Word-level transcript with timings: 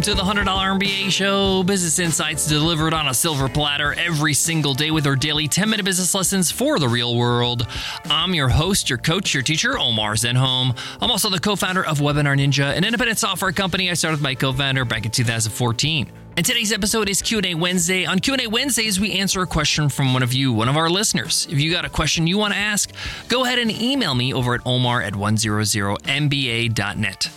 Welcome 0.00 0.16
to 0.16 0.22
the 0.22 0.42
$100 0.42 0.80
MBA 0.80 1.10
show. 1.10 1.62
Business 1.62 1.98
insights 1.98 2.46
delivered 2.46 2.94
on 2.94 3.08
a 3.08 3.14
silver 3.14 3.50
platter 3.50 3.92
every 3.94 4.32
single 4.32 4.72
day 4.72 4.90
with 4.90 5.06
our 5.06 5.14
daily 5.14 5.46
10 5.46 5.68
minute 5.68 5.84
business 5.84 6.14
lessons 6.14 6.50
for 6.50 6.78
the 6.78 6.88
real 6.88 7.14
world. 7.16 7.66
I'm 8.06 8.32
your 8.32 8.48
host, 8.48 8.88
your 8.88 8.98
coach, 8.98 9.34
your 9.34 9.42
teacher, 9.42 9.78
Omar 9.78 10.14
Zenhom. 10.14 10.74
I'm 11.02 11.10
also 11.10 11.28
the 11.28 11.38
co 11.38 11.54
founder 11.54 11.84
of 11.84 11.98
Webinar 11.98 12.38
Ninja, 12.38 12.74
an 12.74 12.84
independent 12.84 13.18
software 13.18 13.52
company 13.52 13.90
I 13.90 13.94
started 13.94 14.16
with 14.16 14.22
my 14.22 14.34
co 14.34 14.54
founder 14.54 14.86
back 14.86 15.04
in 15.04 15.10
2014. 15.10 16.10
And 16.36 16.46
today's 16.46 16.72
episode 16.72 17.10
is 17.10 17.20
Q&A 17.20 17.54
Wednesday. 17.54 18.06
On 18.06 18.18
Q&A 18.18 18.46
Wednesdays, 18.46 18.98
we 18.98 19.18
answer 19.18 19.42
a 19.42 19.46
question 19.46 19.90
from 19.90 20.14
one 20.14 20.22
of 20.22 20.32
you, 20.32 20.54
one 20.54 20.70
of 20.70 20.78
our 20.78 20.88
listeners. 20.88 21.46
If 21.50 21.60
you 21.60 21.70
got 21.70 21.84
a 21.84 21.90
question 21.90 22.26
you 22.26 22.38
want 22.38 22.54
to 22.54 22.58
ask, 22.58 22.90
go 23.28 23.44
ahead 23.44 23.58
and 23.58 23.70
email 23.70 24.14
me 24.14 24.32
over 24.32 24.54
at 24.54 24.62
omar 24.64 25.02
at 25.02 25.12
100mba.net. 25.12 27.30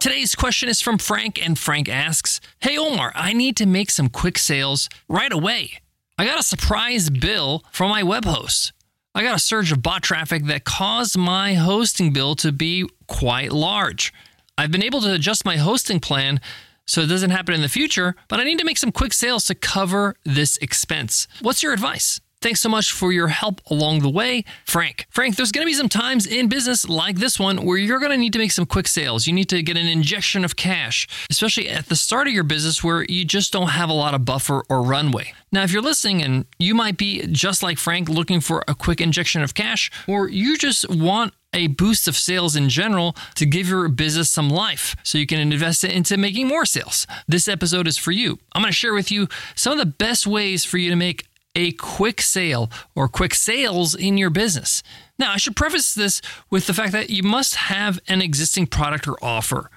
Today's 0.00 0.34
question 0.34 0.70
is 0.70 0.80
from 0.80 0.96
Frank, 0.96 1.38
and 1.44 1.58
Frank 1.58 1.86
asks 1.86 2.40
Hey 2.60 2.78
Omar, 2.78 3.12
I 3.14 3.34
need 3.34 3.54
to 3.58 3.66
make 3.66 3.90
some 3.90 4.08
quick 4.08 4.38
sales 4.38 4.88
right 5.10 5.30
away. 5.30 5.72
I 6.16 6.24
got 6.24 6.40
a 6.40 6.42
surprise 6.42 7.10
bill 7.10 7.62
from 7.70 7.90
my 7.90 8.02
web 8.02 8.24
host. 8.24 8.72
I 9.14 9.22
got 9.22 9.36
a 9.36 9.38
surge 9.38 9.72
of 9.72 9.82
bot 9.82 10.02
traffic 10.02 10.46
that 10.46 10.64
caused 10.64 11.18
my 11.18 11.52
hosting 11.52 12.14
bill 12.14 12.34
to 12.36 12.50
be 12.50 12.88
quite 13.08 13.52
large. 13.52 14.10
I've 14.56 14.70
been 14.70 14.82
able 14.82 15.02
to 15.02 15.12
adjust 15.12 15.44
my 15.44 15.58
hosting 15.58 16.00
plan 16.00 16.40
so 16.86 17.02
it 17.02 17.08
doesn't 17.08 17.28
happen 17.28 17.54
in 17.54 17.60
the 17.60 17.68
future, 17.68 18.14
but 18.28 18.40
I 18.40 18.44
need 18.44 18.58
to 18.58 18.64
make 18.64 18.78
some 18.78 18.92
quick 18.92 19.12
sales 19.12 19.44
to 19.46 19.54
cover 19.54 20.16
this 20.24 20.56
expense. 20.62 21.28
What's 21.42 21.62
your 21.62 21.74
advice? 21.74 22.22
Thanks 22.42 22.60
so 22.60 22.70
much 22.70 22.90
for 22.90 23.12
your 23.12 23.28
help 23.28 23.60
along 23.70 23.98
the 24.00 24.08
way, 24.08 24.44
Frank. 24.64 25.06
Frank, 25.10 25.36
there's 25.36 25.52
going 25.52 25.62
to 25.62 25.70
be 25.70 25.74
some 25.74 25.90
times 25.90 26.26
in 26.26 26.48
business 26.48 26.88
like 26.88 27.16
this 27.16 27.38
one 27.38 27.66
where 27.66 27.76
you're 27.76 27.98
going 27.98 28.12
to 28.12 28.16
need 28.16 28.32
to 28.32 28.38
make 28.38 28.52
some 28.52 28.64
quick 28.64 28.88
sales. 28.88 29.26
You 29.26 29.34
need 29.34 29.50
to 29.50 29.62
get 29.62 29.76
an 29.76 29.86
injection 29.86 30.42
of 30.42 30.56
cash, 30.56 31.06
especially 31.28 31.68
at 31.68 31.90
the 31.90 31.96
start 31.96 32.28
of 32.28 32.32
your 32.32 32.44
business 32.44 32.82
where 32.82 33.04
you 33.04 33.26
just 33.26 33.52
don't 33.52 33.68
have 33.68 33.90
a 33.90 33.92
lot 33.92 34.14
of 34.14 34.24
buffer 34.24 34.62
or 34.70 34.80
runway. 34.80 35.34
Now, 35.52 35.64
if 35.64 35.72
you're 35.72 35.82
listening 35.82 36.22
and 36.22 36.46
you 36.58 36.74
might 36.74 36.96
be 36.96 37.26
just 37.26 37.62
like 37.62 37.76
Frank 37.76 38.08
looking 38.08 38.40
for 38.40 38.64
a 38.66 38.74
quick 38.74 39.02
injection 39.02 39.42
of 39.42 39.52
cash, 39.52 39.90
or 40.08 40.26
you 40.26 40.56
just 40.56 40.88
want 40.88 41.34
a 41.52 41.66
boost 41.66 42.08
of 42.08 42.16
sales 42.16 42.56
in 42.56 42.68
general 42.68 43.16
to 43.34 43.44
give 43.44 43.68
your 43.68 43.88
business 43.88 44.30
some 44.30 44.48
life 44.48 44.96
so 45.02 45.18
you 45.18 45.26
can 45.26 45.40
invest 45.40 45.84
it 45.84 45.92
into 45.92 46.16
making 46.16 46.46
more 46.46 46.64
sales. 46.64 47.06
This 47.28 47.48
episode 47.48 47.86
is 47.88 47.98
for 47.98 48.12
you. 48.12 48.38
I'm 48.52 48.62
going 48.62 48.70
to 48.70 48.76
share 48.76 48.94
with 48.94 49.10
you 49.10 49.28
some 49.56 49.72
of 49.72 49.78
the 49.78 49.86
best 49.86 50.26
ways 50.26 50.64
for 50.64 50.78
you 50.78 50.88
to 50.90 50.96
make 50.96 51.26
a 51.60 51.72
quick 51.72 52.22
sale 52.22 52.70
or 52.94 53.06
quick 53.06 53.34
sales 53.34 53.94
in 53.94 54.16
your 54.16 54.30
business. 54.30 54.82
Now, 55.18 55.32
I 55.32 55.36
should 55.36 55.56
preface 55.56 55.94
this 55.94 56.22
with 56.48 56.66
the 56.66 56.72
fact 56.72 56.92
that 56.92 57.10
you 57.10 57.22
must 57.22 57.54
have 57.54 58.00
an 58.08 58.22
existing 58.22 58.66
product 58.66 59.06
or 59.06 59.22
offer. 59.22 59.70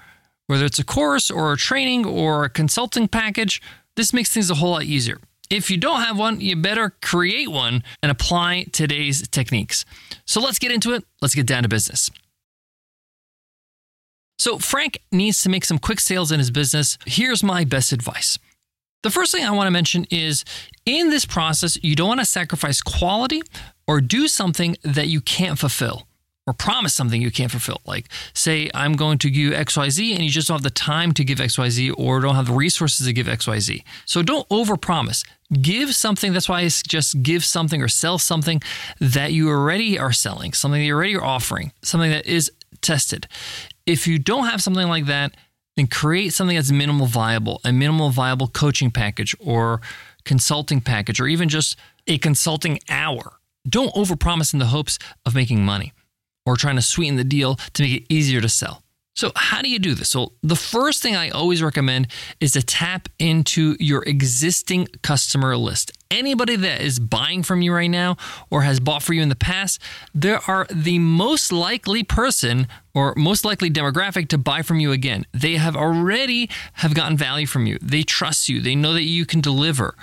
Whether 0.46 0.64
it's 0.64 0.78
a 0.78 0.84
course 0.84 1.30
or 1.30 1.52
a 1.52 1.56
training 1.58 2.06
or 2.06 2.44
a 2.44 2.50
consulting 2.50 3.06
package, 3.06 3.60
this 3.96 4.14
makes 4.14 4.32
things 4.32 4.50
a 4.50 4.54
whole 4.54 4.70
lot 4.70 4.84
easier. 4.84 5.18
If 5.50 5.70
you 5.70 5.76
don't 5.76 6.00
have 6.00 6.18
one, 6.18 6.40
you 6.40 6.56
better 6.56 6.94
create 7.02 7.50
one 7.50 7.84
and 8.02 8.10
apply 8.10 8.66
today's 8.72 9.28
techniques. 9.28 9.84
So 10.24 10.40
let's 10.40 10.58
get 10.58 10.72
into 10.72 10.94
it. 10.94 11.04
Let's 11.20 11.34
get 11.34 11.46
down 11.46 11.64
to 11.64 11.68
business. 11.68 12.10
So, 14.38 14.58
Frank 14.58 15.00
needs 15.12 15.42
to 15.42 15.48
make 15.48 15.64
some 15.64 15.78
quick 15.78 16.00
sales 16.00 16.32
in 16.32 16.38
his 16.40 16.50
business. 16.50 16.98
Here's 17.06 17.44
my 17.44 17.64
best 17.64 17.92
advice. 17.92 18.36
The 19.04 19.10
first 19.10 19.32
thing 19.32 19.44
I 19.44 19.50
want 19.50 19.66
to 19.66 19.70
mention 19.70 20.06
is 20.10 20.46
in 20.86 21.10
this 21.10 21.26
process, 21.26 21.76
you 21.82 21.94
don't 21.94 22.08
want 22.08 22.20
to 22.20 22.26
sacrifice 22.26 22.80
quality 22.80 23.42
or 23.86 24.00
do 24.00 24.28
something 24.28 24.78
that 24.82 25.08
you 25.08 25.20
can't 25.20 25.58
fulfill 25.58 26.08
or 26.46 26.54
promise 26.54 26.94
something 26.94 27.20
you 27.20 27.30
can't 27.30 27.50
fulfill. 27.50 27.82
Like, 27.84 28.08
say, 28.32 28.70
I'm 28.72 28.94
going 28.94 29.18
to 29.18 29.28
give 29.28 29.52
XYZ 29.52 30.14
and 30.14 30.22
you 30.22 30.30
just 30.30 30.48
don't 30.48 30.54
have 30.54 30.62
the 30.62 30.70
time 30.70 31.12
to 31.12 31.24
give 31.24 31.36
XYZ 31.36 31.92
or 31.98 32.20
don't 32.20 32.34
have 32.34 32.46
the 32.46 32.54
resources 32.54 33.06
to 33.06 33.12
give 33.12 33.26
XYZ. 33.26 33.84
So 34.06 34.22
don't 34.22 34.48
overpromise. 34.48 35.22
Give 35.60 35.94
something, 35.94 36.32
that's 36.32 36.48
why 36.48 36.60
I 36.60 36.68
suggest 36.68 37.22
give 37.22 37.44
something 37.44 37.82
or 37.82 37.88
sell 37.88 38.16
something 38.16 38.62
that 39.00 39.34
you 39.34 39.50
already 39.50 39.98
are 39.98 40.12
selling, 40.12 40.54
something 40.54 40.80
that 40.80 40.86
you 40.86 40.94
already 40.94 41.16
are 41.16 41.24
offering, 41.24 41.72
something 41.82 42.10
that 42.10 42.24
is 42.24 42.50
tested. 42.80 43.28
If 43.84 44.06
you 44.06 44.18
don't 44.18 44.46
have 44.46 44.62
something 44.62 44.88
like 44.88 45.04
that, 45.06 45.34
then 45.76 45.86
create 45.86 46.32
something 46.32 46.56
that's 46.56 46.70
minimal 46.70 47.06
viable, 47.06 47.60
a 47.64 47.72
minimal 47.72 48.10
viable 48.10 48.48
coaching 48.48 48.90
package 48.90 49.34
or 49.40 49.80
consulting 50.24 50.80
package, 50.80 51.20
or 51.20 51.26
even 51.26 51.48
just 51.48 51.76
a 52.06 52.18
consulting 52.18 52.78
hour. 52.88 53.38
Don't 53.68 53.94
overpromise 53.94 54.52
in 54.52 54.58
the 54.58 54.66
hopes 54.66 54.98
of 55.26 55.34
making 55.34 55.64
money 55.64 55.92
or 56.46 56.56
trying 56.56 56.76
to 56.76 56.82
sweeten 56.82 57.16
the 57.16 57.24
deal 57.24 57.56
to 57.72 57.82
make 57.82 58.02
it 58.02 58.04
easier 58.08 58.40
to 58.40 58.48
sell. 58.48 58.83
So, 59.16 59.30
how 59.36 59.62
do 59.62 59.70
you 59.70 59.78
do 59.78 59.94
this? 59.94 60.08
So, 60.08 60.32
the 60.42 60.56
first 60.56 61.00
thing 61.00 61.14
I 61.14 61.30
always 61.30 61.62
recommend 61.62 62.08
is 62.40 62.52
to 62.52 62.62
tap 62.62 63.08
into 63.20 63.76
your 63.78 64.02
existing 64.02 64.88
customer 65.02 65.56
list. 65.56 65.92
Anybody 66.10 66.56
that 66.56 66.80
is 66.80 66.98
buying 66.98 67.44
from 67.44 67.62
you 67.62 67.72
right 67.72 67.90
now 67.90 68.16
or 68.50 68.62
has 68.62 68.80
bought 68.80 69.04
for 69.04 69.12
you 69.12 69.22
in 69.22 69.28
the 69.28 69.36
past, 69.36 69.80
they 70.16 70.36
are 70.48 70.66
the 70.68 70.98
most 70.98 71.52
likely 71.52 72.02
person 72.02 72.66
or 72.92 73.14
most 73.16 73.44
likely 73.44 73.70
demographic 73.70 74.28
to 74.28 74.38
buy 74.38 74.62
from 74.62 74.80
you 74.80 74.90
again. 74.90 75.26
They 75.32 75.54
have 75.54 75.76
already 75.76 76.50
have 76.74 76.94
gotten 76.94 77.16
value 77.16 77.46
from 77.46 77.66
you. 77.66 77.78
They 77.80 78.02
trust 78.02 78.48
you. 78.48 78.60
They 78.60 78.74
know 78.74 78.94
that 78.94 79.02
you 79.02 79.26
can 79.26 79.40
deliver. 79.40 79.94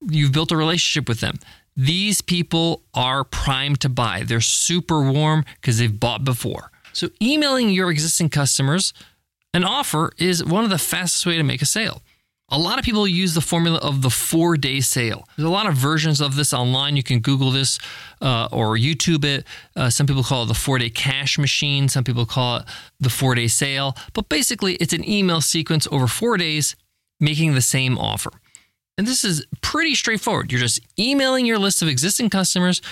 You've 0.00 0.32
built 0.32 0.50
a 0.50 0.56
relationship 0.56 1.08
with 1.08 1.20
them. 1.20 1.38
These 1.76 2.20
people 2.20 2.82
are 2.94 3.22
primed 3.22 3.80
to 3.82 3.88
buy. 3.88 4.24
They're 4.24 4.40
super 4.40 5.08
warm 5.08 5.44
because 5.60 5.78
they've 5.78 6.00
bought 6.00 6.24
before. 6.24 6.72
So, 6.92 7.08
emailing 7.20 7.70
your 7.70 7.90
existing 7.90 8.30
customers 8.30 8.92
an 9.52 9.64
offer 9.64 10.12
is 10.18 10.44
one 10.44 10.64
of 10.64 10.70
the 10.70 10.78
fastest 10.78 11.26
way 11.26 11.36
to 11.36 11.42
make 11.42 11.62
a 11.62 11.66
sale. 11.66 12.02
A 12.52 12.58
lot 12.58 12.78
of 12.80 12.84
people 12.84 13.06
use 13.06 13.34
the 13.34 13.40
formula 13.40 13.78
of 13.78 14.02
the 14.02 14.10
four 14.10 14.56
day 14.56 14.80
sale. 14.80 15.24
There's 15.36 15.46
a 15.46 15.50
lot 15.50 15.66
of 15.66 15.74
versions 15.74 16.20
of 16.20 16.34
this 16.34 16.52
online. 16.52 16.96
You 16.96 17.02
can 17.02 17.20
Google 17.20 17.52
this 17.52 17.78
uh, 18.20 18.48
or 18.50 18.76
YouTube 18.76 19.24
it. 19.24 19.46
Uh, 19.76 19.88
some 19.88 20.06
people 20.06 20.24
call 20.24 20.42
it 20.42 20.46
the 20.46 20.54
four 20.54 20.78
day 20.78 20.90
cash 20.90 21.38
machine. 21.38 21.88
Some 21.88 22.02
people 22.02 22.26
call 22.26 22.58
it 22.58 22.64
the 22.98 23.10
four 23.10 23.36
day 23.36 23.46
sale. 23.46 23.96
But 24.14 24.28
basically, 24.28 24.74
it's 24.74 24.92
an 24.92 25.08
email 25.08 25.40
sequence 25.40 25.86
over 25.92 26.08
four 26.08 26.36
days 26.36 26.74
making 27.20 27.54
the 27.54 27.62
same 27.62 27.96
offer. 27.96 28.30
And 28.98 29.06
this 29.06 29.24
is 29.24 29.46
pretty 29.62 29.94
straightforward. 29.94 30.50
You're 30.50 30.60
just 30.60 30.80
emailing 30.98 31.46
your 31.46 31.58
list 31.58 31.82
of 31.82 31.88
existing 31.88 32.30
customers 32.30 32.82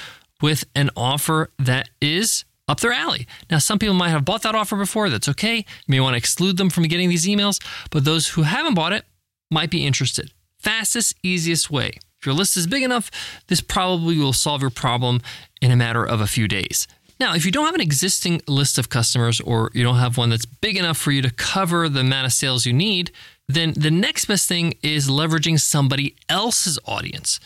with 0.41 0.65
an 0.77 0.91
offer 0.97 1.51
that 1.59 1.91
is 2.01 2.45
up 2.69 2.81
their 2.81 2.93
alley. 2.93 3.27
Now, 3.51 3.59
some 3.59 3.79
people 3.79 3.95
might 3.95 4.11
have 4.11 4.25
bought 4.25 4.43
that 4.43 4.55
offer 4.55 4.77
before. 4.77 5.09
That's 5.09 5.29
okay. 5.31 5.57
You 5.57 5.65
may 5.89 6.01
want 6.01 6.15
to 6.15 6.19
exclude 6.19 6.59
them 6.59 6.71
from 6.71 6.85
getting 6.85 7.09
these 7.09 7.27
emails, 7.27 7.61
but 7.91 8.05
those 8.05 8.29
who 8.29 8.43
haven't 8.43 8.75
bought 8.75 8.93
it 8.93 9.05
might 9.51 9.71
be 9.71 9.87
interested. 9.87 10.33
Fastest, 10.59 11.15
easiest 11.23 11.71
way. 11.71 11.93
If 12.21 12.27
your 12.27 12.35
list 12.35 12.57
is 12.57 12.67
big 12.67 12.83
enough, 12.83 13.11
this 13.47 13.61
probably 13.61 14.19
will 14.19 14.33
solve 14.33 14.61
your 14.61 14.71
problem 14.71 15.23
in 15.61 15.71
a 15.71 15.77
matter 15.77 16.05
of 16.05 16.21
a 16.21 16.27
few 16.27 16.49
days. 16.49 16.87
Now, 17.21 17.35
if 17.35 17.45
you 17.45 17.51
don't 17.51 17.67
have 17.67 17.75
an 17.75 17.81
existing 17.81 18.43
list 18.47 18.79
of 18.79 18.91
customers 18.91 19.41
or 19.41 19.71
you 19.75 19.83
don't 19.83 19.97
have 19.97 20.17
one 20.17 20.31
that's 20.31 20.47
big 20.47 20.77
enough 20.77 20.99
for 20.99 21.11
you 21.11 21.23
to 21.23 21.31
cover 21.31 21.89
the 21.89 22.01
amount 22.01 22.27
of 22.27 22.33
sales 22.33 22.65
you 22.65 22.73
need, 22.73 23.11
then 23.49 23.73
the 23.73 23.91
next 23.91 24.27
best 24.27 24.49
thing 24.49 24.75
is 24.83 25.09
leveraging 25.09 25.59
somebody 25.59 26.15
else's 26.29 26.79
audience, 26.85 27.41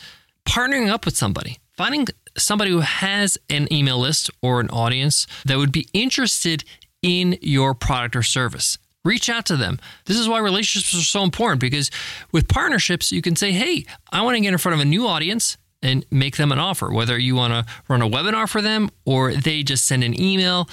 partnering 0.45 0.89
up 0.89 1.05
with 1.05 1.17
somebody, 1.17 1.57
finding 1.75 2.07
somebody 2.37 2.71
who 2.71 2.79
has 2.79 3.37
an 3.49 3.71
email 3.71 3.99
list 3.99 4.29
or 4.41 4.59
an 4.59 4.69
audience 4.69 5.27
that 5.45 5.57
would 5.57 5.71
be 5.71 5.87
interested 5.93 6.63
in 7.01 7.37
your 7.41 7.73
product 7.73 8.15
or 8.15 8.23
service. 8.23 8.77
Reach 9.05 9.29
out 9.29 9.45
to 9.47 9.57
them. 9.57 9.79
This 10.05 10.17
is 10.17 10.29
why 10.29 10.39
relationships 10.39 10.95
are 10.95 11.05
so 11.05 11.23
important 11.23 11.59
because 11.59 11.91
with 12.31 12.47
partnerships, 12.47 13.11
you 13.11 13.21
can 13.21 13.35
say, 13.35 13.51
hey, 13.51 13.85
I 14.11 14.21
want 14.21 14.35
to 14.35 14.41
get 14.41 14.53
in 14.53 14.57
front 14.57 14.75
of 14.75 14.79
a 14.79 14.85
new 14.85 15.05
audience 15.05 15.57
and 15.81 16.05
make 16.09 16.37
them 16.37 16.53
an 16.53 16.59
offer, 16.59 16.91
whether 16.91 17.17
you 17.17 17.35
want 17.35 17.53
to 17.53 17.73
run 17.89 18.01
a 18.01 18.09
webinar 18.09 18.47
for 18.47 18.61
them 18.61 18.89
or 19.05 19.33
they 19.33 19.61
just 19.61 19.85
send 19.85 20.03
an 20.03 20.19
email 20.19 20.69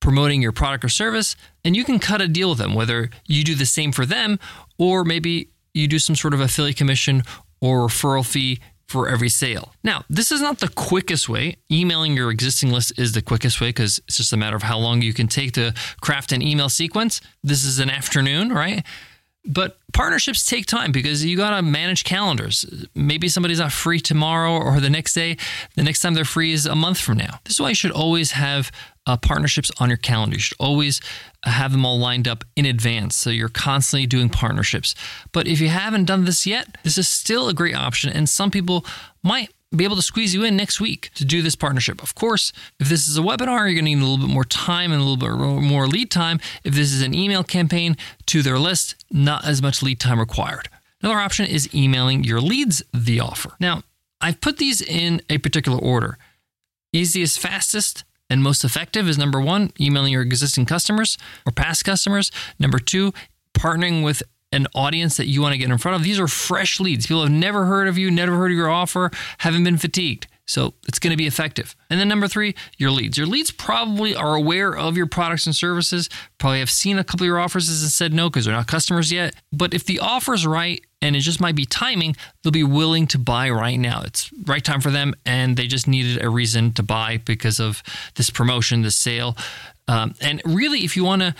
promoting 0.00 0.42
your 0.42 0.52
product 0.52 0.84
or 0.84 0.88
service, 0.88 1.36
and 1.64 1.76
you 1.76 1.84
can 1.84 1.98
cut 1.98 2.20
a 2.20 2.28
deal 2.28 2.50
with 2.50 2.58
them, 2.58 2.74
whether 2.74 3.10
you 3.26 3.44
do 3.44 3.54
the 3.54 3.66
same 3.66 3.92
for 3.92 4.06
them 4.06 4.38
or 4.78 5.04
maybe 5.04 5.48
you 5.74 5.86
do 5.86 5.98
some 5.98 6.16
sort 6.16 6.34
of 6.34 6.40
affiliate 6.40 6.76
commission 6.76 7.22
or 7.60 7.86
referral 7.86 8.26
fee 8.26 8.58
for 8.88 9.08
every 9.08 9.28
sale. 9.28 9.74
Now, 9.84 10.04
this 10.08 10.32
is 10.32 10.40
not 10.40 10.60
the 10.60 10.68
quickest 10.68 11.28
way. 11.28 11.56
Emailing 11.70 12.16
your 12.16 12.30
existing 12.30 12.70
list 12.70 12.98
is 12.98 13.12
the 13.12 13.22
quickest 13.22 13.60
way 13.60 13.68
because 13.68 14.00
it's 14.08 14.16
just 14.16 14.32
a 14.32 14.36
matter 14.36 14.56
of 14.56 14.62
how 14.62 14.78
long 14.78 15.02
you 15.02 15.12
can 15.12 15.28
take 15.28 15.52
to 15.52 15.74
craft 16.00 16.32
an 16.32 16.40
email 16.40 16.68
sequence. 16.70 17.20
This 17.44 17.64
is 17.64 17.78
an 17.78 17.90
afternoon, 17.90 18.50
right? 18.50 18.84
But 19.44 19.78
partnerships 19.92 20.44
take 20.44 20.66
time 20.66 20.92
because 20.92 21.24
you 21.24 21.36
got 21.36 21.56
to 21.56 21.62
manage 21.62 22.04
calendars. 22.04 22.66
Maybe 22.94 23.28
somebody's 23.28 23.60
not 23.60 23.72
free 23.72 24.00
tomorrow 24.00 24.52
or 24.52 24.80
the 24.80 24.90
next 24.90 25.14
day. 25.14 25.36
The 25.74 25.82
next 25.82 26.00
time 26.00 26.14
they're 26.14 26.24
free 26.24 26.52
is 26.52 26.66
a 26.66 26.74
month 26.74 26.98
from 26.98 27.18
now. 27.18 27.40
This 27.44 27.54
is 27.54 27.60
why 27.60 27.70
you 27.70 27.74
should 27.74 27.92
always 27.92 28.32
have 28.32 28.70
uh, 29.06 29.16
partnerships 29.16 29.70
on 29.80 29.88
your 29.88 29.96
calendar. 29.96 30.36
You 30.36 30.40
should 30.40 30.58
always 30.60 31.00
have 31.44 31.72
them 31.72 31.86
all 31.86 31.98
lined 31.98 32.28
up 32.28 32.44
in 32.56 32.66
advance. 32.66 33.16
So 33.16 33.30
you're 33.30 33.48
constantly 33.48 34.06
doing 34.06 34.28
partnerships. 34.28 34.94
But 35.32 35.46
if 35.46 35.60
you 35.60 35.68
haven't 35.68 36.04
done 36.04 36.26
this 36.26 36.46
yet, 36.46 36.76
this 36.82 36.98
is 36.98 37.08
still 37.08 37.48
a 37.48 37.54
great 37.54 37.74
option. 37.74 38.12
And 38.12 38.28
some 38.28 38.50
people 38.50 38.84
might 39.22 39.50
be 39.74 39.84
able 39.84 39.96
to 39.96 40.02
squeeze 40.02 40.34
you 40.34 40.44
in 40.44 40.56
next 40.56 40.80
week 40.80 41.10
to 41.14 41.24
do 41.24 41.42
this 41.42 41.54
partnership. 41.54 42.02
Of 42.02 42.14
course, 42.14 42.52
if 42.80 42.88
this 42.88 43.06
is 43.06 43.18
a 43.18 43.20
webinar, 43.20 43.66
you're 43.66 43.74
going 43.74 43.84
to 43.84 43.94
need 43.94 43.98
a 43.98 44.06
little 44.06 44.26
bit 44.26 44.32
more 44.32 44.44
time 44.44 44.92
and 44.92 45.00
a 45.00 45.04
little 45.04 45.16
bit 45.16 45.62
more 45.62 45.86
lead 45.86 46.10
time. 46.10 46.40
If 46.64 46.74
this 46.74 46.92
is 46.92 47.02
an 47.02 47.14
email 47.14 47.44
campaign 47.44 47.96
to 48.26 48.42
their 48.42 48.58
list, 48.58 49.04
not 49.10 49.44
as 49.44 49.60
much 49.60 49.82
lead 49.82 50.00
time 50.00 50.18
required. 50.18 50.68
Another 51.02 51.20
option 51.20 51.46
is 51.46 51.72
emailing 51.74 52.24
your 52.24 52.40
leads 52.40 52.82
the 52.94 53.20
offer. 53.20 53.52
Now, 53.60 53.82
I've 54.20 54.40
put 54.40 54.56
these 54.56 54.80
in 54.80 55.20
a 55.28 55.38
particular 55.38 55.78
order. 55.78 56.18
Easiest, 56.92 57.38
fastest, 57.38 58.04
and 58.30 58.42
most 58.42 58.64
effective 58.64 59.08
is 59.08 59.18
number 59.18 59.40
one, 59.40 59.70
emailing 59.78 60.12
your 60.12 60.22
existing 60.22 60.66
customers 60.66 61.18
or 61.46 61.52
past 61.52 61.84
customers. 61.84 62.32
Number 62.58 62.78
two, 62.78 63.12
partnering 63.54 64.02
with 64.02 64.22
an 64.52 64.66
audience 64.74 65.16
that 65.18 65.26
you 65.26 65.42
want 65.42 65.52
to 65.52 65.58
get 65.58 65.70
in 65.70 65.78
front 65.78 65.96
of. 65.96 66.02
These 66.02 66.18
are 66.18 66.28
fresh 66.28 66.80
leads. 66.80 67.06
People 67.06 67.22
have 67.22 67.30
never 67.30 67.66
heard 67.66 67.88
of 67.88 67.98
you, 67.98 68.10
never 68.10 68.36
heard 68.36 68.50
of 68.50 68.56
your 68.56 68.70
offer, 68.70 69.10
haven't 69.38 69.64
been 69.64 69.78
fatigued. 69.78 70.26
So 70.48 70.72
it's 70.88 70.98
going 70.98 71.10
to 71.10 71.16
be 71.16 71.26
effective. 71.26 71.76
And 71.90 72.00
then 72.00 72.08
number 72.08 72.26
three, 72.26 72.54
your 72.78 72.90
leads. 72.90 73.18
Your 73.18 73.26
leads 73.26 73.50
probably 73.50 74.14
are 74.14 74.34
aware 74.34 74.74
of 74.74 74.96
your 74.96 75.06
products 75.06 75.44
and 75.44 75.54
services, 75.54 76.08
probably 76.38 76.60
have 76.60 76.70
seen 76.70 76.98
a 76.98 77.04
couple 77.04 77.24
of 77.24 77.26
your 77.26 77.38
offers 77.38 77.68
and 77.68 77.90
said 77.90 78.14
no 78.14 78.30
because 78.30 78.46
they're 78.46 78.54
not 78.54 78.66
customers 78.66 79.12
yet. 79.12 79.34
But 79.52 79.74
if 79.74 79.84
the 79.84 79.98
offer 79.98 80.32
is 80.32 80.46
right 80.46 80.82
and 81.02 81.14
it 81.14 81.20
just 81.20 81.38
might 81.38 81.54
be 81.54 81.66
timing, 81.66 82.16
they'll 82.42 82.50
be 82.50 82.64
willing 82.64 83.06
to 83.08 83.18
buy 83.18 83.50
right 83.50 83.78
now. 83.78 84.00
It's 84.06 84.32
right 84.46 84.64
time 84.64 84.80
for 84.80 84.90
them 84.90 85.12
and 85.26 85.54
they 85.54 85.66
just 85.66 85.86
needed 85.86 86.24
a 86.24 86.30
reason 86.30 86.72
to 86.72 86.82
buy 86.82 87.18
because 87.18 87.60
of 87.60 87.82
this 88.14 88.30
promotion, 88.30 88.80
this 88.80 88.96
sale. 88.96 89.36
Um, 89.86 90.14
and 90.22 90.40
really, 90.46 90.80
if 90.80 90.96
you 90.96 91.04
want 91.04 91.20
to 91.20 91.34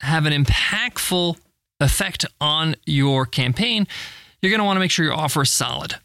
have 0.00 0.26
an 0.26 0.44
impactful 0.44 1.38
effect 1.80 2.24
on 2.40 2.76
your 2.86 3.26
campaign, 3.26 3.86
you're 4.40 4.50
going 4.50 4.60
to 4.60 4.64
want 4.64 4.76
to 4.76 4.80
make 4.80 4.90
sure 4.90 5.04
your 5.04 5.14
offer 5.14 5.42
is 5.42 5.50
solid, 5.50 5.96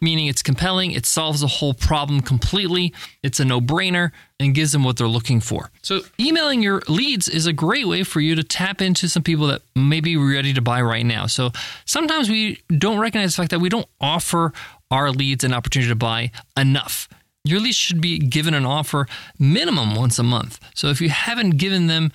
meaning 0.00 0.26
it's 0.26 0.42
compelling, 0.42 0.92
it 0.92 1.06
solves 1.06 1.40
the 1.40 1.46
whole 1.46 1.74
problem 1.74 2.20
completely, 2.20 2.92
it's 3.22 3.40
a 3.40 3.44
no 3.44 3.60
brainer, 3.60 4.10
and 4.38 4.54
gives 4.54 4.72
them 4.72 4.84
what 4.84 4.96
they're 4.96 5.08
looking 5.08 5.40
for. 5.40 5.70
So, 5.82 6.00
emailing 6.18 6.62
your 6.62 6.82
leads 6.88 7.28
is 7.28 7.46
a 7.46 7.52
great 7.52 7.86
way 7.86 8.02
for 8.02 8.20
you 8.20 8.34
to 8.34 8.42
tap 8.42 8.80
into 8.80 9.08
some 9.08 9.22
people 9.22 9.46
that 9.48 9.62
may 9.74 10.00
be 10.00 10.16
ready 10.16 10.52
to 10.52 10.60
buy 10.60 10.82
right 10.82 11.06
now. 11.06 11.26
So, 11.26 11.50
sometimes 11.84 12.28
we 12.28 12.60
don't 12.76 12.98
recognize 12.98 13.34
the 13.34 13.42
fact 13.42 13.50
that 13.50 13.60
we 13.60 13.68
don't 13.68 13.88
offer 14.00 14.52
our 14.90 15.10
leads 15.10 15.44
an 15.44 15.54
opportunity 15.54 15.88
to 15.88 15.96
buy 15.96 16.30
enough. 16.56 17.08
Your 17.44 17.58
leads 17.58 17.76
should 17.76 18.00
be 18.00 18.18
given 18.18 18.54
an 18.54 18.64
offer 18.64 19.08
minimum 19.38 19.96
once 19.96 20.18
a 20.18 20.22
month. 20.22 20.60
So, 20.74 20.88
if 20.88 21.00
you 21.00 21.08
haven't 21.08 21.58
given 21.58 21.86
them 21.86 22.12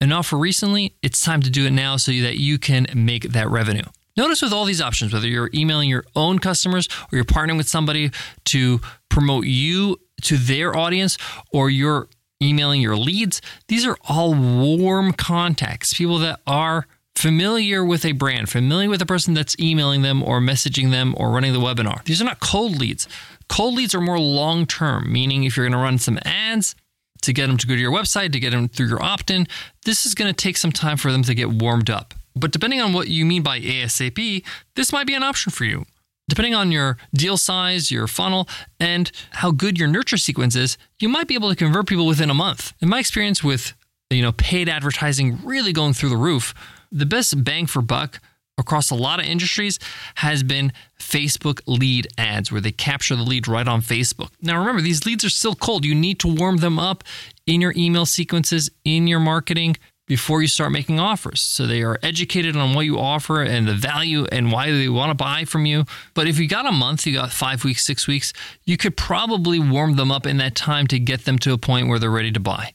an 0.00 0.12
offer 0.12 0.36
recently, 0.36 0.94
it's 1.02 1.22
time 1.22 1.42
to 1.42 1.50
do 1.50 1.66
it 1.66 1.70
now 1.70 1.96
so 1.96 2.12
that 2.12 2.38
you 2.38 2.58
can 2.58 2.86
make 2.94 3.24
that 3.32 3.48
revenue. 3.50 3.84
Notice 4.16 4.42
with 4.42 4.52
all 4.52 4.64
these 4.64 4.80
options, 4.80 5.12
whether 5.12 5.28
you're 5.28 5.50
emailing 5.54 5.88
your 5.88 6.04
own 6.16 6.38
customers 6.38 6.88
or 7.10 7.16
you're 7.16 7.24
partnering 7.24 7.56
with 7.56 7.68
somebody 7.68 8.10
to 8.46 8.80
promote 9.08 9.46
you 9.46 9.98
to 10.22 10.36
their 10.36 10.76
audience 10.76 11.16
or 11.52 11.70
you're 11.70 12.08
emailing 12.42 12.80
your 12.80 12.96
leads, 12.96 13.40
these 13.68 13.86
are 13.86 13.96
all 14.08 14.34
warm 14.34 15.12
contacts, 15.12 15.94
people 15.94 16.18
that 16.18 16.40
are 16.46 16.86
familiar 17.14 17.84
with 17.84 18.04
a 18.04 18.12
brand, 18.12 18.48
familiar 18.48 18.88
with 18.88 18.98
the 18.98 19.06
person 19.06 19.34
that's 19.34 19.58
emailing 19.60 20.02
them 20.02 20.22
or 20.22 20.40
messaging 20.40 20.90
them 20.90 21.14
or 21.18 21.30
running 21.30 21.52
the 21.52 21.58
webinar. 21.58 22.02
These 22.04 22.20
are 22.20 22.24
not 22.24 22.40
cold 22.40 22.78
leads. 22.78 23.06
Cold 23.48 23.74
leads 23.74 23.94
are 23.94 24.00
more 24.00 24.18
long 24.18 24.66
term, 24.66 25.12
meaning 25.12 25.44
if 25.44 25.56
you're 25.56 25.66
going 25.66 25.72
to 25.72 25.78
run 25.78 25.98
some 25.98 26.18
ads, 26.24 26.74
to 27.22 27.32
get 27.32 27.46
them 27.46 27.56
to 27.56 27.66
go 27.66 27.74
to 27.74 27.80
your 27.80 27.92
website, 27.92 28.32
to 28.32 28.40
get 28.40 28.50
them 28.50 28.68
through 28.68 28.88
your 28.88 29.02
opt 29.02 29.30
in, 29.30 29.46
this 29.84 30.06
is 30.06 30.14
going 30.14 30.32
to 30.32 30.36
take 30.36 30.56
some 30.56 30.72
time 30.72 30.96
for 30.96 31.12
them 31.12 31.22
to 31.22 31.34
get 31.34 31.50
warmed 31.50 31.90
up. 31.90 32.14
But 32.36 32.52
depending 32.52 32.80
on 32.80 32.92
what 32.92 33.08
you 33.08 33.24
mean 33.24 33.42
by 33.42 33.60
ASAP, 33.60 34.44
this 34.76 34.92
might 34.92 35.06
be 35.06 35.14
an 35.14 35.22
option 35.22 35.50
for 35.50 35.64
you. 35.64 35.84
Depending 36.28 36.54
on 36.54 36.70
your 36.70 36.96
deal 37.12 37.36
size, 37.36 37.90
your 37.90 38.06
funnel, 38.06 38.48
and 38.78 39.10
how 39.32 39.50
good 39.50 39.78
your 39.78 39.88
nurture 39.88 40.16
sequence 40.16 40.54
is, 40.54 40.78
you 41.00 41.08
might 41.08 41.26
be 41.26 41.34
able 41.34 41.48
to 41.48 41.56
convert 41.56 41.88
people 41.88 42.06
within 42.06 42.30
a 42.30 42.34
month. 42.34 42.72
In 42.80 42.88
my 42.88 43.00
experience 43.00 43.42
with 43.42 43.74
you 44.10 44.22
know 44.22 44.32
paid 44.32 44.68
advertising 44.68 45.40
really 45.44 45.72
going 45.72 45.92
through 45.92 46.10
the 46.10 46.16
roof, 46.16 46.54
the 46.92 47.06
best 47.06 47.42
bang 47.42 47.66
for 47.66 47.82
buck 47.82 48.20
across 48.60 48.90
a 48.90 48.94
lot 48.94 49.18
of 49.18 49.26
industries 49.26 49.78
has 50.16 50.42
been 50.42 50.72
Facebook 50.98 51.60
lead 51.66 52.06
ads 52.16 52.52
where 52.52 52.60
they 52.60 52.72
capture 52.72 53.16
the 53.16 53.22
lead 53.22 53.48
right 53.48 53.66
on 53.66 53.82
Facebook. 53.82 54.30
Now 54.40 54.58
remember, 54.58 54.82
these 54.82 55.04
leads 55.04 55.24
are 55.24 55.30
still 55.30 55.54
cold. 55.54 55.84
You 55.84 55.94
need 55.94 56.20
to 56.20 56.28
warm 56.28 56.58
them 56.58 56.78
up 56.78 57.02
in 57.46 57.60
your 57.60 57.74
email 57.76 58.06
sequences, 58.06 58.70
in 58.84 59.06
your 59.06 59.20
marketing 59.20 59.76
before 60.10 60.42
you 60.42 60.48
start 60.48 60.72
making 60.72 60.98
offers. 60.98 61.40
So 61.40 61.68
they 61.68 61.82
are 61.82 61.96
educated 62.02 62.56
on 62.56 62.74
what 62.74 62.84
you 62.84 62.98
offer 62.98 63.42
and 63.42 63.68
the 63.68 63.74
value 63.74 64.26
and 64.32 64.50
why 64.50 64.72
they 64.72 64.88
want 64.88 65.10
to 65.10 65.14
buy 65.14 65.44
from 65.44 65.66
you. 65.66 65.84
But 66.14 66.26
if 66.26 66.36
you 66.38 66.48
got 66.48 66.66
a 66.66 66.72
month, 66.72 67.06
you 67.06 67.14
got 67.14 67.30
five 67.30 67.62
weeks, 67.62 67.84
six 67.84 68.08
weeks, 68.08 68.32
you 68.64 68.76
could 68.76 68.96
probably 68.96 69.60
warm 69.60 69.94
them 69.94 70.10
up 70.10 70.26
in 70.26 70.38
that 70.38 70.56
time 70.56 70.88
to 70.88 70.98
get 70.98 71.26
them 71.26 71.38
to 71.38 71.52
a 71.52 71.58
point 71.58 71.86
where 71.86 72.00
they're 72.00 72.10
ready 72.10 72.32
to 72.32 72.40
buy. 72.40 72.74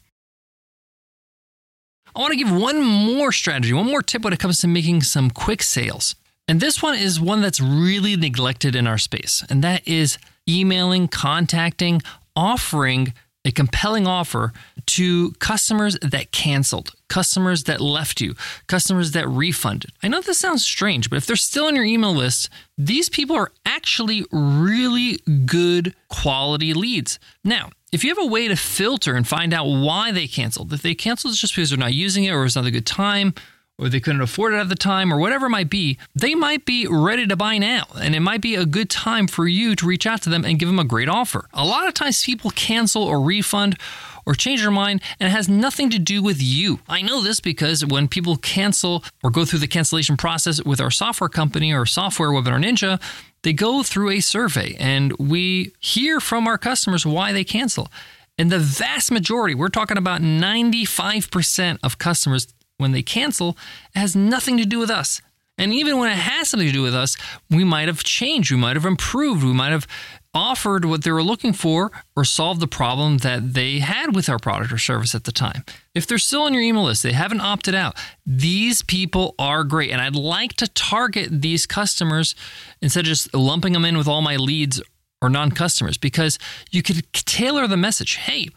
I 2.15 2.21
want 2.21 2.31
to 2.31 2.37
give 2.37 2.51
one 2.51 2.81
more 2.81 3.33
strategy, 3.33 3.73
one 3.73 3.87
more 3.87 4.01
tip 4.01 4.23
when 4.23 4.31
it 4.31 4.39
comes 4.39 4.61
to 4.61 4.67
making 4.67 5.01
some 5.01 5.29
quick 5.29 5.61
sales. 5.61 6.15
And 6.47 6.61
this 6.61 6.81
one 6.81 6.97
is 6.97 7.19
one 7.19 7.41
that's 7.41 7.59
really 7.59 8.15
neglected 8.15 8.73
in 8.73 8.87
our 8.87 8.97
space, 8.97 9.43
and 9.49 9.61
that 9.63 9.85
is 9.85 10.17
emailing, 10.47 11.09
contacting, 11.09 12.01
offering 12.35 13.13
a 13.45 13.51
compelling 13.51 14.07
offer 14.07 14.51
to 14.87 15.31
customers 15.33 15.97
that 16.01 16.31
canceled, 16.31 16.93
customers 17.07 17.63
that 17.63 17.79
left 17.79 18.19
you, 18.19 18.33
customers 18.67 19.11
that 19.11 19.27
refunded. 19.29 19.91
I 20.03 20.07
know 20.07 20.19
this 20.21 20.39
sounds 20.39 20.65
strange, 20.65 21.09
but 21.09 21.17
if 21.17 21.25
they're 21.25 21.35
still 21.35 21.65
on 21.65 21.75
your 21.75 21.85
email 21.85 22.13
list, 22.13 22.49
these 22.77 23.07
people 23.07 23.35
are 23.35 23.51
actually 23.65 24.25
really 24.31 25.19
good 25.45 25.95
quality 26.09 26.73
leads. 26.73 27.19
Now, 27.43 27.69
if 27.91 28.03
you 28.03 28.09
have 28.09 28.23
a 28.23 28.27
way 28.27 28.47
to 28.47 28.55
filter 28.55 29.15
and 29.15 29.27
find 29.27 29.53
out 29.53 29.65
why 29.65 30.11
they 30.11 30.27
canceled, 30.27 30.73
if 30.73 30.81
they 30.81 30.95
canceled 30.95 31.35
just 31.35 31.55
because 31.55 31.69
they're 31.69 31.79
not 31.79 31.93
using 31.93 32.25
it 32.25 32.31
or 32.31 32.43
it's 32.43 32.55
not 32.55 32.65
a 32.65 32.71
good 32.71 32.85
time, 32.85 33.33
or 33.77 33.89
they 33.89 33.99
couldn't 33.99 34.21
afford 34.21 34.53
it 34.53 34.57
at 34.57 34.69
the 34.69 34.75
time, 34.75 35.13
or 35.13 35.17
whatever 35.17 35.47
it 35.47 35.49
might 35.51 35.69
be, 35.69 35.97
they 36.13 36.33
might 36.33 36.65
be 36.65 36.87
ready 36.87 37.27
to 37.27 37.35
buy 37.35 37.57
now. 37.57 37.83
And 37.99 38.15
it 38.15 38.21
might 38.21 38.41
be 38.41 38.55
a 38.55 38.65
good 38.65 38.89
time 38.89 39.27
for 39.27 39.47
you 39.47 39.75
to 39.75 39.85
reach 39.85 40.05
out 40.05 40.21
to 40.23 40.29
them 40.29 40.45
and 40.45 40.57
give 40.57 40.69
them 40.69 40.79
a 40.79 40.85
great 40.85 41.09
offer. 41.09 41.47
A 41.53 41.65
lot 41.65 41.87
of 41.87 41.93
times 41.93 42.23
people 42.23 42.51
cancel 42.51 43.03
or 43.03 43.19
refund 43.21 43.77
or 44.25 44.33
change 44.33 44.61
their 44.61 44.71
mind, 44.71 45.01
and 45.19 45.27
it 45.27 45.31
has 45.31 45.49
nothing 45.49 45.89
to 45.89 45.99
do 45.99 46.23
with 46.23 46.41
you. 46.41 46.79
I 46.87 47.01
know 47.01 47.21
this 47.21 47.39
because 47.39 47.85
when 47.85 48.07
people 48.07 48.37
cancel 48.37 49.03
or 49.23 49.29
go 49.29 49.45
through 49.45 49.59
the 49.59 49.67
cancellation 49.67 50.17
process 50.17 50.63
with 50.63 50.81
our 50.81 50.89
software 50.89 51.29
company 51.29 51.73
or 51.73 51.85
software 51.85 52.29
Webinar 52.29 52.63
Ninja, 52.63 52.99
they 53.43 53.53
go 53.53 53.83
through 53.83 54.09
a 54.11 54.21
survey 54.21 54.75
and 54.79 55.13
we 55.17 55.73
hear 55.79 56.19
from 56.19 56.47
our 56.47 56.57
customers 56.57 57.05
why 57.05 57.31
they 57.33 57.43
cancel. 57.43 57.91
And 58.37 58.51
the 58.51 58.59
vast 58.59 59.11
majority, 59.11 59.53
we're 59.53 59.69
talking 59.69 59.97
about 59.97 60.21
95% 60.21 61.77
of 61.83 61.97
customers 61.99 62.47
when 62.77 62.91
they 62.91 63.01
cancel, 63.01 63.57
it 63.95 63.99
has 63.99 64.15
nothing 64.15 64.57
to 64.57 64.65
do 64.65 64.79
with 64.79 64.89
us. 64.89 65.21
And 65.57 65.73
even 65.73 65.97
when 65.97 66.11
it 66.11 66.17
has 66.17 66.49
something 66.49 66.67
to 66.67 66.73
do 66.73 66.81
with 66.81 66.95
us, 66.95 67.15
we 67.49 67.63
might 67.63 67.87
have 67.87 68.03
changed, 68.03 68.51
we 68.51 68.57
might 68.57 68.75
have 68.75 68.85
improved, 68.85 69.43
we 69.43 69.53
might 69.53 69.71
have 69.71 69.87
offered 70.33 70.83
what 70.83 71.03
they 71.05 71.11
were 71.11 71.23
looking 71.23 71.53
for 71.53 71.91
or 72.13 72.25
solved 72.25 72.59
the 72.59 72.67
problem 72.67 73.19
that 73.19 73.53
they 73.53 73.79
had 73.79 74.13
with 74.13 74.27
our 74.27 74.37
product 74.37 74.73
or 74.73 74.77
service 74.77 75.15
at 75.15 75.23
the 75.23 75.31
time. 75.31 75.63
If 75.93 76.05
they're 76.05 76.17
still 76.17 76.41
on 76.41 76.53
your 76.53 76.61
email 76.61 76.83
list, 76.83 77.03
they 77.03 77.13
haven't 77.13 77.39
opted 77.39 77.73
out, 77.73 77.95
these 78.25 78.81
people 78.81 79.33
are 79.39 79.63
great. 79.63 79.91
And 79.91 80.01
I'd 80.01 80.15
like 80.15 80.53
to 80.55 80.67
target 80.67 81.41
these 81.41 81.65
customers 81.65 82.35
instead 82.81 83.01
of 83.01 83.05
just 83.05 83.33
lumping 83.33 83.71
them 83.71 83.85
in 83.85 83.97
with 83.97 84.09
all 84.09 84.21
my 84.21 84.35
leads 84.35 84.81
or 85.21 85.29
non 85.29 85.51
customers 85.51 85.97
because 85.97 86.37
you 86.69 86.83
could 86.83 87.11
tailor 87.13 87.65
the 87.65 87.77
message. 87.77 88.15
Hey, 88.15 88.49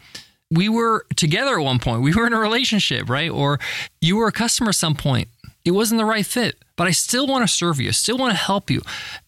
we 0.51 0.69
were 0.69 1.05
together 1.15 1.59
at 1.59 1.63
one 1.63 1.79
point. 1.79 2.01
We 2.01 2.13
were 2.13 2.27
in 2.27 2.33
a 2.33 2.39
relationship, 2.39 3.09
right? 3.09 3.29
Or 3.29 3.59
you 4.01 4.17
were 4.17 4.27
a 4.27 4.31
customer 4.31 4.69
at 4.69 4.75
some 4.75 4.95
point. 4.95 5.29
It 5.65 5.71
wasn't 5.71 5.99
the 5.99 6.05
right 6.05 6.25
fit, 6.25 6.55
but 6.77 6.87
I 6.87 6.91
still 6.91 7.27
want 7.27 7.47
to 7.47 7.53
serve 7.53 7.79
you. 7.79 7.91
Still 7.91 8.17
want 8.17 8.31
to 8.31 8.37
help 8.37 8.71
you. 8.71 8.81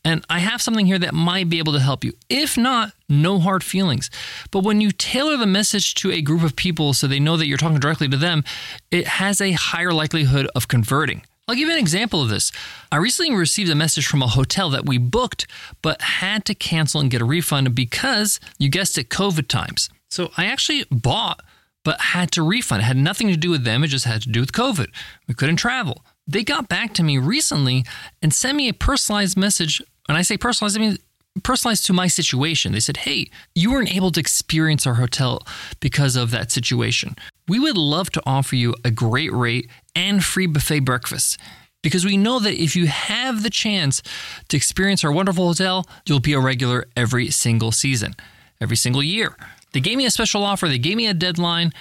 And 0.03 0.25
I 0.29 0.39
have 0.39 0.61
something 0.61 0.85
here 0.85 0.97
that 0.97 1.13
might 1.13 1.49
be 1.49 1.59
able 1.59 1.73
to 1.73 1.79
help 1.79 2.03
you. 2.03 2.13
If 2.29 2.57
not, 2.57 2.93
no 3.09 3.37
hard 3.37 3.63
feelings. 3.63 4.09
But 4.49 4.63
when 4.63 4.81
you 4.81 4.91
tailor 4.91 5.37
the 5.37 5.45
message 5.45 5.93
to 5.95 6.11
a 6.11 6.21
group 6.21 6.41
of 6.41 6.55
people 6.55 6.93
so 6.93 7.05
they 7.05 7.19
know 7.19 7.37
that 7.37 7.47
you're 7.47 7.57
talking 7.57 7.79
directly 7.79 8.07
to 8.07 8.17
them, 8.17 8.43
it 8.89 9.07
has 9.07 9.41
a 9.41 9.51
higher 9.51 9.93
likelihood 9.93 10.47
of 10.55 10.69
converting. 10.69 11.23
I'll 11.47 11.55
give 11.55 11.67
you 11.67 11.73
an 11.73 11.79
example 11.79 12.21
of 12.21 12.29
this. 12.29 12.51
I 12.91 12.95
recently 12.95 13.35
received 13.35 13.69
a 13.69 13.75
message 13.75 14.07
from 14.07 14.21
a 14.21 14.27
hotel 14.27 14.69
that 14.69 14.85
we 14.85 14.97
booked, 14.97 15.47
but 15.81 16.01
had 16.01 16.45
to 16.45 16.55
cancel 16.55 17.01
and 17.01 17.11
get 17.11 17.21
a 17.21 17.25
refund 17.25 17.75
because, 17.75 18.39
you 18.57 18.69
guessed 18.69 18.97
it, 18.97 19.09
COVID 19.09 19.49
times. 19.49 19.89
So 20.11 20.29
I 20.37 20.45
actually 20.45 20.83
bought, 20.91 21.41
but 21.83 21.99
had 21.99 22.31
to 22.33 22.43
refund. 22.43 22.81
It 22.81 22.85
had 22.85 22.97
nothing 22.97 23.29
to 23.29 23.37
do 23.37 23.49
with 23.49 23.63
them, 23.63 23.83
it 23.83 23.87
just 23.87 24.05
had 24.05 24.21
to 24.23 24.29
do 24.29 24.41
with 24.41 24.51
COVID. 24.51 24.87
We 25.27 25.33
couldn't 25.33 25.55
travel. 25.55 26.05
They 26.27 26.43
got 26.43 26.69
back 26.69 26.93
to 26.95 27.03
me 27.03 27.17
recently 27.17 27.85
and 28.21 28.33
sent 28.33 28.55
me 28.55 28.69
a 28.69 28.73
personalized 28.73 29.37
message. 29.37 29.81
And 30.07 30.17
I 30.17 30.21
say 30.21 30.37
personalized, 30.37 30.77
I 30.77 30.81
mean 30.81 30.97
personalized 31.43 31.85
to 31.85 31.93
my 31.93 32.07
situation. 32.07 32.73
They 32.73 32.79
said, 32.81 32.97
Hey, 32.97 33.31
you 33.55 33.71
weren't 33.71 33.95
able 33.95 34.11
to 34.11 34.19
experience 34.19 34.85
our 34.85 34.95
hotel 34.95 35.41
because 35.79 36.15
of 36.15 36.31
that 36.31 36.51
situation. 36.51 37.15
We 37.47 37.59
would 37.59 37.77
love 37.77 38.11
to 38.11 38.21
offer 38.25 38.55
you 38.55 38.75
a 38.83 38.91
great 38.91 39.31
rate 39.31 39.69
and 39.95 40.23
free 40.23 40.45
buffet 40.45 40.81
breakfast 40.81 41.39
because 41.81 42.05
we 42.05 42.17
know 42.17 42.39
that 42.39 42.61
if 42.61 42.75
you 42.75 42.87
have 42.87 43.43
the 43.43 43.49
chance 43.49 44.01
to 44.49 44.57
experience 44.57 45.03
our 45.03 45.11
wonderful 45.11 45.47
hotel, 45.47 45.85
you'll 46.05 46.19
be 46.19 46.33
a 46.33 46.39
regular 46.39 46.85
every 46.95 47.31
single 47.31 47.71
season, 47.71 48.13
every 48.59 48.77
single 48.77 49.01
year. 49.01 49.35
They 49.73 49.79
gave 49.79 49.97
me 49.97 50.05
a 50.05 50.11
special 50.11 50.43
offer, 50.43 50.67
they 50.67 50.77
gave 50.77 50.97
me 50.97 51.07
a 51.07 51.13
deadline. 51.13 51.71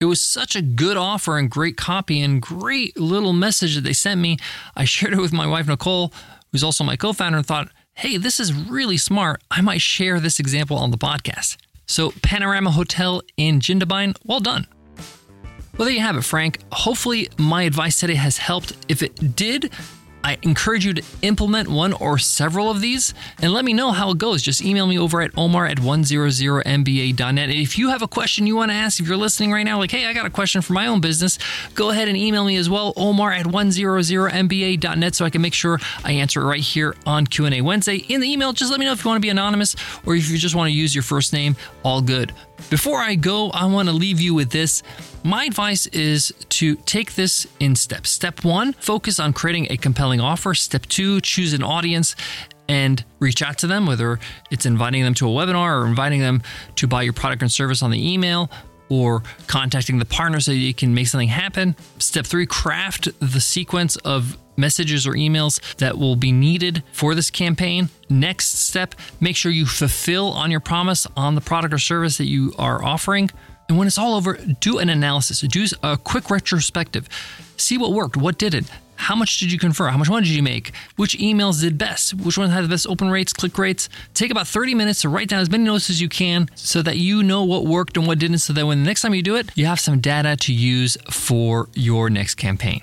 It 0.00 0.06
was 0.06 0.20
such 0.20 0.56
a 0.56 0.62
good 0.62 0.96
offer 0.96 1.38
and 1.38 1.50
great 1.50 1.76
copy 1.76 2.20
and 2.20 2.42
great 2.42 2.98
little 2.98 3.32
message 3.32 3.74
that 3.76 3.82
they 3.82 3.92
sent 3.92 4.20
me. 4.20 4.38
I 4.76 4.84
shared 4.84 5.12
it 5.12 5.20
with 5.20 5.32
my 5.32 5.46
wife, 5.46 5.66
Nicole, 5.66 6.12
who's 6.52 6.64
also 6.64 6.84
my 6.84 6.96
co 6.96 7.12
founder, 7.12 7.38
and 7.38 7.46
thought, 7.46 7.70
hey, 7.94 8.16
this 8.16 8.40
is 8.40 8.52
really 8.52 8.96
smart. 8.96 9.42
I 9.50 9.60
might 9.60 9.80
share 9.80 10.20
this 10.20 10.38
example 10.40 10.76
on 10.76 10.90
the 10.90 10.98
podcast. 10.98 11.56
So, 11.86 12.12
Panorama 12.22 12.70
Hotel 12.70 13.22
in 13.36 13.60
Jindabyne, 13.60 14.16
well 14.24 14.40
done. 14.40 14.66
Well, 15.76 15.86
there 15.86 15.94
you 15.94 16.00
have 16.00 16.16
it, 16.16 16.22
Frank. 16.22 16.60
Hopefully, 16.72 17.28
my 17.36 17.64
advice 17.64 17.98
today 17.98 18.14
has 18.14 18.38
helped. 18.38 18.76
If 18.88 19.02
it 19.02 19.36
did, 19.36 19.72
I 20.24 20.38
encourage 20.42 20.86
you 20.86 20.94
to 20.94 21.02
implement 21.20 21.68
one 21.68 21.92
or 21.92 22.16
several 22.16 22.70
of 22.70 22.80
these 22.80 23.12
and 23.42 23.52
let 23.52 23.64
me 23.64 23.74
know 23.74 23.92
how 23.92 24.10
it 24.10 24.18
goes. 24.18 24.42
Just 24.42 24.64
email 24.64 24.86
me 24.86 24.98
over 24.98 25.20
at 25.20 25.36
omar 25.36 25.66
at 25.66 25.76
100mba.net. 25.76 27.48
And 27.50 27.58
if 27.58 27.78
you 27.78 27.90
have 27.90 28.00
a 28.00 28.08
question 28.08 28.46
you 28.46 28.56
want 28.56 28.70
to 28.70 28.74
ask, 28.74 28.98
if 29.00 29.06
you're 29.06 29.18
listening 29.18 29.52
right 29.52 29.64
now, 29.64 29.78
like, 29.78 29.90
hey, 29.90 30.06
I 30.06 30.14
got 30.14 30.24
a 30.24 30.30
question 30.30 30.62
for 30.62 30.72
my 30.72 30.86
own 30.86 31.02
business, 31.02 31.38
go 31.74 31.90
ahead 31.90 32.08
and 32.08 32.16
email 32.16 32.44
me 32.44 32.56
as 32.56 32.70
well, 32.70 32.94
omar 32.96 33.32
at 33.32 33.44
100mba.net, 33.44 35.14
so 35.14 35.24
I 35.26 35.30
can 35.30 35.42
make 35.42 35.54
sure 35.54 35.78
I 36.02 36.12
answer 36.12 36.40
it 36.40 36.46
right 36.46 36.60
here 36.60 36.96
on 37.04 37.26
Q&A 37.26 37.60
Wednesday. 37.60 37.96
In 37.96 38.22
the 38.22 38.28
email, 38.28 38.54
just 38.54 38.70
let 38.70 38.80
me 38.80 38.86
know 38.86 38.92
if 38.92 39.04
you 39.04 39.08
want 39.10 39.18
to 39.18 39.26
be 39.26 39.28
anonymous 39.28 39.76
or 40.06 40.16
if 40.16 40.30
you 40.30 40.38
just 40.38 40.54
want 40.54 40.68
to 40.68 40.74
use 40.74 40.94
your 40.94 41.02
first 41.02 41.34
name, 41.34 41.54
all 41.82 42.00
good. 42.00 42.32
Before 42.70 42.98
I 42.98 43.14
go, 43.14 43.50
I 43.50 43.66
want 43.66 43.88
to 43.88 43.94
leave 43.94 44.20
you 44.20 44.34
with 44.34 44.50
this. 44.50 44.82
My 45.22 45.44
advice 45.44 45.86
is 45.88 46.32
to 46.50 46.76
take 46.76 47.14
this 47.14 47.46
in 47.60 47.76
steps. 47.76 48.10
Step 48.10 48.44
one, 48.44 48.72
focus 48.74 49.20
on 49.20 49.32
creating 49.32 49.68
a 49.70 49.76
compelling 49.76 50.20
offer. 50.20 50.54
Step 50.54 50.86
two, 50.86 51.20
choose 51.20 51.52
an 51.52 51.62
audience 51.62 52.16
and 52.68 53.04
reach 53.18 53.42
out 53.42 53.58
to 53.58 53.66
them, 53.66 53.86
whether 53.86 54.18
it's 54.50 54.66
inviting 54.66 55.02
them 55.02 55.14
to 55.14 55.28
a 55.28 55.30
webinar 55.30 55.82
or 55.82 55.86
inviting 55.86 56.20
them 56.20 56.42
to 56.76 56.86
buy 56.86 57.02
your 57.02 57.12
product 57.12 57.42
and 57.42 57.52
service 57.52 57.82
on 57.82 57.90
the 57.90 58.12
email 58.12 58.50
or 58.88 59.22
contacting 59.46 59.98
the 59.98 60.04
partner 60.04 60.40
so 60.40 60.52
you 60.52 60.74
can 60.74 60.94
make 60.94 61.06
something 61.06 61.28
happen. 61.28 61.76
Step 61.98 62.26
three, 62.26 62.46
craft 62.46 63.08
the 63.20 63.40
sequence 63.40 63.96
of 63.96 64.38
messages 64.56 65.06
or 65.06 65.12
emails 65.12 65.60
that 65.76 65.98
will 65.98 66.16
be 66.16 66.32
needed 66.32 66.82
for 66.92 67.14
this 67.14 67.30
campaign. 67.30 67.88
Next 68.08 68.58
step, 68.58 68.94
make 69.20 69.36
sure 69.36 69.50
you 69.50 69.66
fulfill 69.66 70.28
on 70.28 70.50
your 70.50 70.60
promise 70.60 71.06
on 71.16 71.34
the 71.34 71.40
product 71.40 71.74
or 71.74 71.78
service 71.78 72.18
that 72.18 72.26
you 72.26 72.52
are 72.58 72.84
offering. 72.84 73.30
And 73.68 73.78
when 73.78 73.86
it's 73.86 73.98
all 73.98 74.14
over, 74.14 74.34
do 74.60 74.78
an 74.78 74.90
analysis, 74.90 75.40
do 75.40 75.66
a 75.82 75.96
quick 75.96 76.30
retrospective. 76.30 77.08
See 77.56 77.78
what 77.78 77.92
worked, 77.92 78.16
what 78.16 78.36
didn't, 78.36 78.70
how 78.96 79.14
much 79.14 79.38
did 79.38 79.52
you 79.52 79.58
convert? 79.58 79.90
How 79.90 79.98
much 79.98 80.08
money 80.08 80.26
did 80.26 80.34
you 80.34 80.42
make? 80.42 80.72
Which 80.96 81.18
emails 81.18 81.60
did 81.60 81.76
best? 81.76 82.14
Which 82.14 82.38
ones 82.38 82.52
had 82.52 82.64
the 82.64 82.68
best 82.68 82.86
open 82.86 83.10
rates, 83.10 83.32
click 83.32 83.58
rates? 83.58 83.88
Take 84.14 84.30
about 84.30 84.46
30 84.46 84.74
minutes 84.74 85.02
to 85.02 85.08
write 85.08 85.28
down 85.28 85.40
as 85.40 85.50
many 85.50 85.64
notes 85.64 85.90
as 85.90 86.00
you 86.00 86.08
can 86.08 86.48
so 86.54 86.82
that 86.82 86.96
you 86.96 87.22
know 87.22 87.44
what 87.44 87.66
worked 87.66 87.96
and 87.96 88.06
what 88.06 88.18
didn't, 88.18 88.38
so 88.38 88.52
that 88.52 88.66
when 88.66 88.82
the 88.82 88.86
next 88.86 89.02
time 89.02 89.14
you 89.14 89.22
do 89.22 89.36
it, 89.36 89.50
you 89.54 89.66
have 89.66 89.80
some 89.80 90.00
data 90.00 90.36
to 90.36 90.52
use 90.52 90.96
for 91.10 91.68
your 91.74 92.08
next 92.08 92.36
campaign. 92.36 92.82